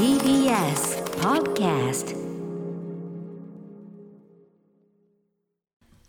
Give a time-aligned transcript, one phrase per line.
[0.00, 2.16] TBS Podcast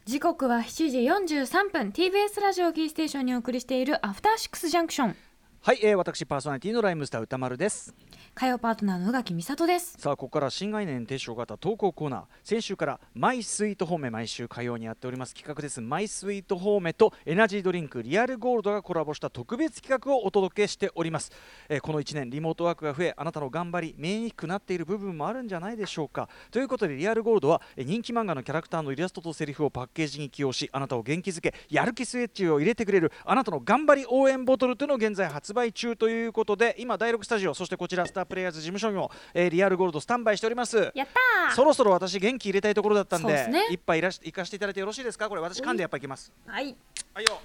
[0.05, 1.89] 時刻は7時43分。
[1.89, 5.15] TBS ラジオキーステーションにお送りしているアフターシックスジャンクション。
[5.63, 7.93] はい、えー、私パーソナリティのライムスター歌丸です。
[8.33, 9.95] 火曜パートナーの宇垣美里です。
[9.99, 12.23] さあここから新概念提唱型投稿コーナー。
[12.43, 15.35] 先週からマイスイートホーメ毎週火曜にやっております。
[15.35, 15.79] 企画です。
[15.79, 21.31] マイスイートホーメとエナジードリンクリアルゴールドがコラボした特別企画をお届けしております、
[21.69, 26.27] えーこの1年リモートワークが増えあなたの頑張り見えにくくなっている部分もあるんじゃないでしょうか。
[26.49, 40.91] ということでリアルゴールドはえー人気漫画のキャラクターのイラストとセリフをパッケージに起用しあなたを元気づけやる気スイッチを入れてくれるあなたの頑張り応援ボトルというのを現在発売中ということで今第6スタジオそしてこちらスタープレイヤーズ事務所にも、えーリアルゴールドスタンバイしております。
[40.95, 41.55] やったー。
[41.55, 45.27] そろそろ私元気入れたいところだったんで一杯いらし行かせていただいてよろしいですか？
[45.29, 46.31] これ私缶でやっぱいきます。
[46.45, 46.75] はい。
[47.13, 47.39] はいよ。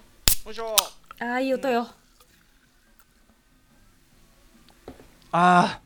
[0.44, 0.76] よいしょ。
[1.18, 1.88] あーいい音よ。
[5.32, 5.80] あ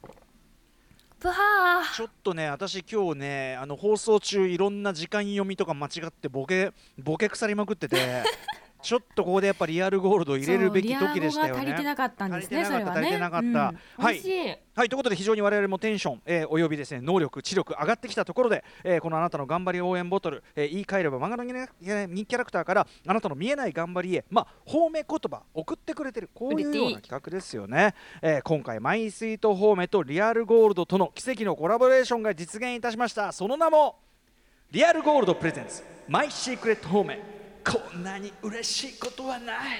[1.18, 1.94] ブハー。
[1.96, 8.22] ちょっとね私今日ねあの放送中いろんな時間読みとか間違ってボケボケ腐りまくってて
[8.82, 13.06] ちょっとここでやっぱリアルゴールド入れるべき時でしたよそうリア語が足りてなねかったんですね足りてなかったね。
[13.06, 14.60] 足りてなかったうんはい。
[14.74, 21.54] はいということで非常に我々もテンション、えーおよびですね能力知力上がってきたところで、えーこのあなたの頑張り応援ボトル、えー言い換えれば漫画の人
[22.08, 33.32] 人キャラクターからあなたの見えない頑張りへまあ褒め言葉送ってくれてるこういうような企画ですよね、えー今回 my sweet 褒めとリアルゴールドとの奇跡のコラボレーションが実現いたしました。
[33.32, 33.98] その名も
[34.70, 37.39] リアルゴールド presents my secret 褒め
[37.70, 39.78] こんなに嬉しいことはない。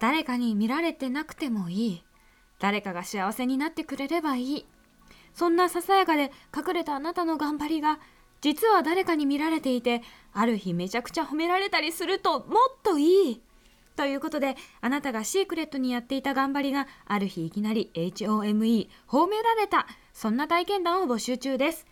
[0.00, 2.02] 誰かに見られてなくてもいい。
[2.58, 4.66] 誰かが幸せになってくれればいい。
[5.34, 8.00] そんなささやかで隠れたあなたの頑張りが
[8.40, 10.02] 実は誰かに見られていて
[10.32, 12.48] ある日めちゃくちゃ褒められたりするともっ
[12.82, 13.42] といい。
[13.94, 19.86] ということであなたがシークレットにやっていた頑張りがある日いきなり HOME 褒められた。
[20.12, 21.86] そんな体験談を募集中です。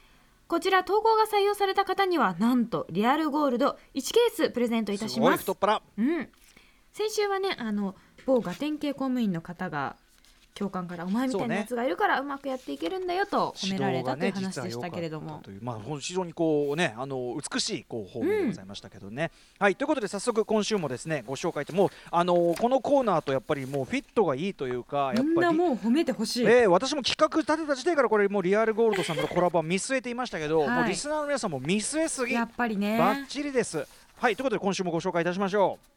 [0.47, 5.21] こちら投稿が採用された方にはなんとリアルゴールド1ケースプレゼントいたしす。
[5.21, 5.47] ごいます
[5.99, 6.29] うん、
[6.93, 7.95] 先週はねあの
[8.27, 9.97] 某ガテン系公務員の方が
[10.55, 30.69] 教官から「お前みたいなやつがいるからうまくやっていけるんだよ」と褒められたという話でしたけれども、というまあ非常にこうねあの美しいこう方面でございましたけどね、はいということで早速今週もですねご紹介ってもうあのこのコーナーとやっぱりもうフィットがいいというかやっみんぱりなもう褒めてほしい、えー私も企画立てた時点からこれもうリアルゴールドさんとのコラボは見据えていましたけど、はい。
[30.71, 32.99] もうリスナーの皆さんも見据えすぎやっぱりね。
[32.99, 33.87] バッチリです。
[34.17, 35.94] はいということで今週もご紹介いたしましょう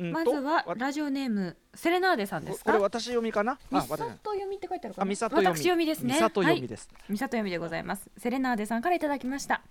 [0.00, 2.72] まずはわラジオネームセレナーデさんですか？
[2.72, 3.58] これ私読みかな？
[3.70, 5.18] ミサト読みって書いてあるかな私
[5.58, 6.14] 読みですね。
[6.14, 8.08] ミサト読みです、はい、ミサト読みでございます。
[8.16, 9.62] セレナーデさんからいただきました。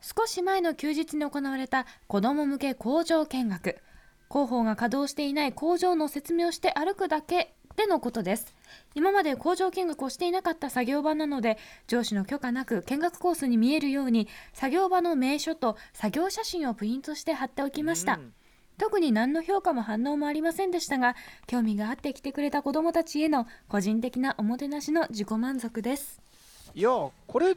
[0.00, 3.78] 少し前の休日に行われた子ども向け工場見学。
[4.30, 8.54] 広報が稼働していない工場の説明をして歩くだけでのことです。
[8.94, 18.32] 今まで工場見学をしていなかった作業場なので上司の許可なく見学コースに見えるように作業場の名所と作業写真をプリントして貼っておきました、うん
[18.80, 21.14] 特に何の評価も反応もありませんでしたが
[21.46, 26.18] 興味があって来てくれた子どもたちへの個人的なおもてなしの自己満足です。
[26.74, 27.54] いやこれ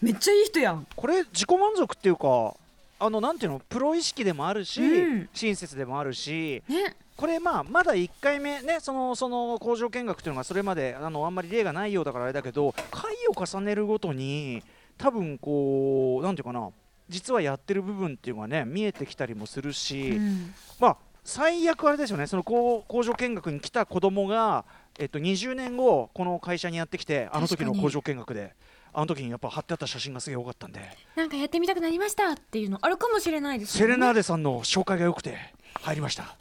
[0.00, 0.86] めっちゃいい人やん。
[0.96, 2.54] これ自己満足っていうか
[2.98, 5.28] あのなんていうのプロ意識でもあるし、うん。
[5.34, 6.96] 親切でもあるしね。
[7.18, 14.62] これまあまだ1回目ねそのその工場見学っていうのがそれまであのあんまり例がないようだからあれだけど回を重ねるごとに
[14.96, 16.70] 多分こうなんていうかな
[17.08, 20.96] 実はやってる部分っていうのがね見えてきたりもするし、うんまあ
[21.26, 24.64] 最悪あれですよねその工工場見学に来た子供が
[24.96, 28.54] えっと20年後この会社にやってきてあの時の工場見学で
[28.94, 30.80] あの時にやっぱ貼ってあった写真がすげえ多かったんで。
[31.16, 35.36] なんかやってみたくなりましたっていうのあるかもしれないですセレナーデデさんの紹介が良くて
[35.82, 36.36] 入りました。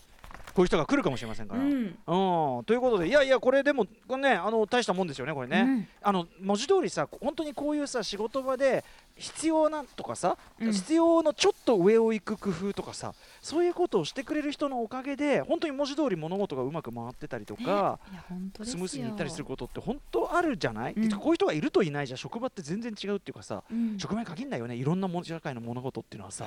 [0.56, 1.62] こういう人が来るかもしれませんから。
[1.62, 1.84] ううん。
[1.88, 5.62] ん、ということでいやいやこれでもこれねあの大したもんですよねこれね。
[5.62, 5.88] うん。
[6.02, 8.86] あの文字通りさ本当にこういうさ仕事場で
[9.18, 10.72] 必要なとかさ、うん。
[10.72, 17.62] 必要のちょっと上を行く工夫とかさそういうことをしてくれる人のおかげで本当に文字通り物事がうまく回ってたりとか。
[18.10, 18.78] いや本当ですよ。
[18.78, 21.10] スムーズにいったりすることって本当あるじゃない、うん。
[21.12, 23.98] こういう人がいるといないじゃ職場って全然違うっていうかさ、うん。
[23.98, 24.76] 職場に限んないよね。
[24.76, 26.46] いろんなも社会の物事っていうのはさ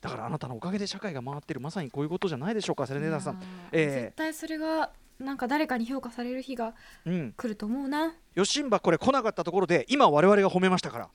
[0.00, 1.60] だからあなたのおかげで社会が回ってる。
[1.60, 3.42] まさにこういうことじゃないでしょうかセレネーダーさん。
[3.72, 6.74] ええ絶対それがなんか誰かに評価される日が
[7.04, 7.32] うん。
[7.36, 11.08] 来ると思うなよしんばこれ来なかったところで今我々が褒めましたから。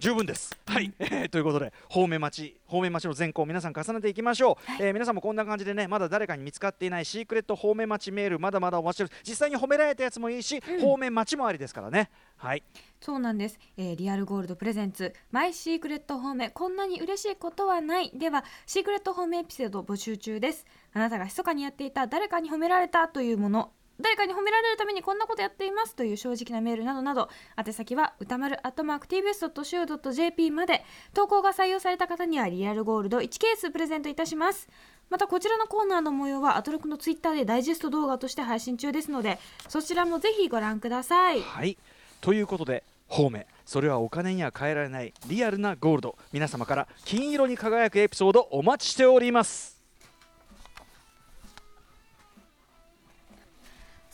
[0.00, 0.58] 十分です。
[0.66, 10.80] はい、 えーということで褒め待ち褒め待ちの全校皆さん重ねていきましょう、えー皆さんもこんな感じでねまだ誰かに見つかっていないシークレット褒め待ちメールまだまだお待ちしてる実際に褒められたやつもいいし、うん。
[10.80, 12.10] 褒め待ちもありですからね。
[12.36, 12.64] はい。
[13.00, 18.10] そうなんです、えーリアルゴールド presents my secret 褒めこんなに嬉しいことはない。
[18.12, 20.66] ではシークレット褒めエピソード募集中です。
[20.92, 30.84] あなたが密かにやっていた誰かに褒められたというもの誰かに褒められるためにこんなことやっていますという正直なメールなどなど宛先は歌丸 @tbs.co.jp まで
[31.14, 34.68] 投稿が採用された方にはリアルゴールド1ケースプレゼントいたします。
[35.08, 39.38] またこちらのコーナーの模様はアトロクのツイッターでダイジェスト動画として配信中ですので
[39.68, 41.40] そちらもぜひご覧ください。
[41.40, 41.78] はい。
[42.20, 46.18] ということで方面それはお金には変えられないリアルなゴールド。
[46.32, 49.75] 皆様から金色に輝くエピソードお待ちしております。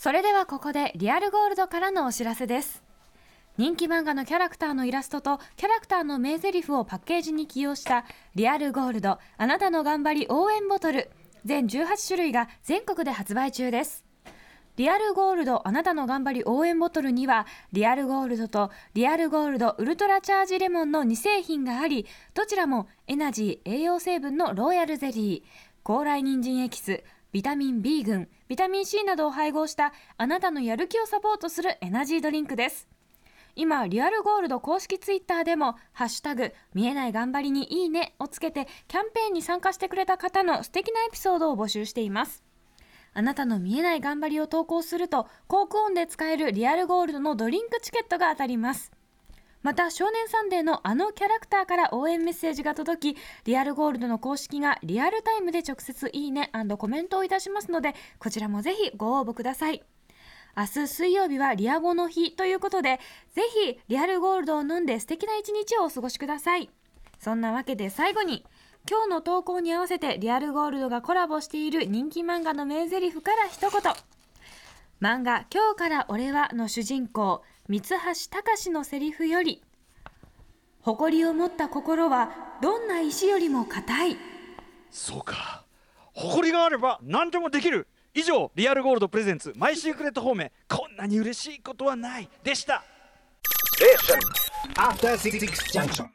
[0.03, 2.83] それではここでリアルゴールドからのお知らせです。
[3.57, 8.05] 人気漫画のキャラクターのイラストとキャラクターの名台詞をパッケージに起用した
[8.35, 9.21] リアルゴールド。
[9.37, 11.09] あなたの頑張り応援ボトル。
[11.45, 14.05] 全18種類が全国で発売中です。
[14.75, 32.87] リアルゴールドあなたの頑張り応援ボトルにはリアルゴールドとリアルゴールドウルトラチャージレモンの2製品がありどちらもエナジー栄養成分のローヤルゼリー高麗人参エキスビタミン B 群ビタミン C などを配合したあなたのやる気をサポートするエナジードリンクです。
[33.56, 42.43] 今リアルゴールド公式ツイッターでも「ハッシュタグ見えない頑張りにいいね」をつけてキャンペーンに参加してくれた方の素敵なエピソードを募集しています。
[43.14, 48.93] あなたの見えない頑張りを投稿すると Coke ON で使えるリアルゴールドのドリンクチケットが当たります。
[49.62, 59.82] また少年サンデーのあのキャラクターから応援メッセージが届きリアルゴールドの公式がリアルタイムで直接いいねコメントをいたしますのでこちらもぜひご応募ください。
[60.55, 63.00] 明日水曜日はリアボの日ということで
[63.32, 66.69] ぜひリアルゴールドを飲んで素敵な一日をお過ごしください。
[67.19, 68.44] そんなわけで最後に
[68.91, 73.93] 今日の投稿に合わせてリアルゴールドがコラボしている人気漫画の名台詞から一言。
[75.00, 77.43] 漫画「今日から俺は」の主人公。
[77.73, 77.97] 三橋
[78.29, 79.63] 隆のセリフより
[80.83, 84.17] 誇りを持った心はどんな石よりも硬い。
[84.91, 85.65] そうか。
[86.13, 87.89] 誇りがあれば何でもできる。
[88.13, 90.53] 以上リアルゴールド presents my secret 褒め。
[90.69, 92.29] こんなに嬉しいことはない。
[92.45, 92.85] でした。
[95.17, 96.09] Six Junction.